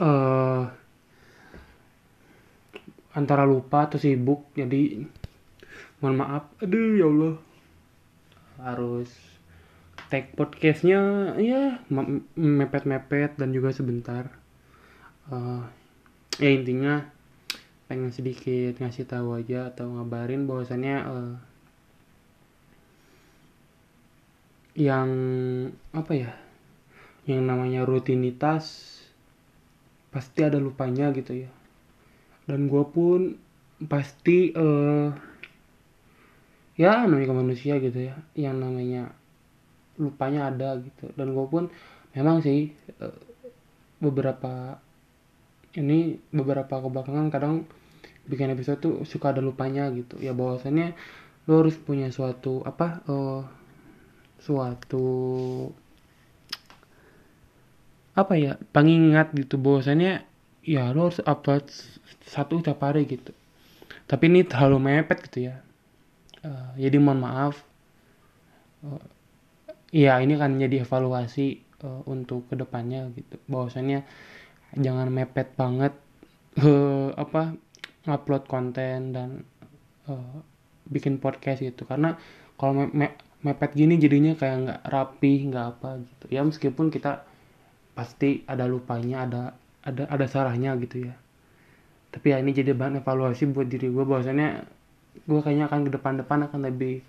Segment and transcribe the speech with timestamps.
[0.00, 0.64] eh
[3.14, 5.06] antara lupa atau sibuk jadi
[6.02, 6.50] mohon maaf.
[6.60, 7.34] Aduh ya Allah.
[8.58, 9.10] Harus
[10.10, 14.34] take podcastnya ya me- mepet-mepet dan juga sebentar.
[15.30, 15.62] Eh,
[16.42, 17.06] ya intinya
[17.86, 21.34] pengen sedikit ngasih tahu aja atau ngabarin bahwasannya eh,
[24.74, 25.10] yang
[25.94, 26.34] apa ya
[27.30, 28.93] yang namanya rutinitas
[30.14, 31.50] pasti ada lupanya gitu ya.
[32.46, 33.34] Dan gue pun
[33.90, 35.10] pasti eh
[36.78, 39.10] ya namanya manusia gitu ya yang namanya
[39.98, 41.10] lupanya ada gitu.
[41.18, 41.66] Dan gue pun
[42.14, 42.70] memang sih
[43.02, 43.18] eh,
[43.98, 44.78] beberapa
[45.74, 47.66] ini beberapa kebelakangan kadang
[48.30, 50.22] bikin episode tuh suka ada lupanya gitu.
[50.22, 50.94] Ya bahwasannya
[51.50, 53.42] lo harus punya suatu apa eh
[54.38, 55.04] suatu
[58.14, 60.22] apa ya pengingat gitu bahwasannya
[60.64, 61.66] ya lo harus upload
[62.24, 63.34] satu tiap hari gitu.
[64.08, 65.60] Tapi ini terlalu mepet gitu ya.
[66.46, 67.60] Eh, jadi mohon maaf.
[68.86, 69.02] Eh,
[70.06, 73.36] ya ini kan jadi evaluasi eh, untuk ke depannya gitu.
[73.50, 74.06] Bahwasannya
[74.78, 75.92] jangan mepet banget
[76.62, 77.58] eh, apa
[78.06, 79.30] ngupload konten dan
[80.08, 80.36] eh,
[80.88, 81.84] bikin podcast gitu.
[81.84, 82.16] Karena
[82.56, 86.24] kalau me- me- mepet gini jadinya kayak nggak rapi nggak apa gitu.
[86.32, 87.33] Ya meskipun kita
[87.94, 89.42] pasti ada lupanya ada
[89.86, 91.14] ada ada salahnya gitu ya.
[92.14, 94.48] Tapi ya ini jadi bahan evaluasi buat diri gue bahwasannya
[95.14, 97.02] gue kayaknya akan ke depan-depan akan lebih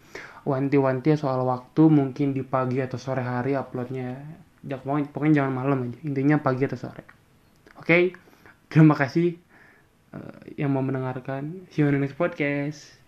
[0.45, 4.22] wanti-wanti soal waktu mungkin di pagi atau sore hari uploadnya.
[4.66, 7.03] Ya, pokoknya, pokoknya jangan malam aja intinya pagi atau sore.
[7.77, 8.17] Oke
[8.70, 9.38] terima kasih
[10.14, 11.70] eh, yang mau mendengarkan.
[11.70, 13.05] See you on the next podcast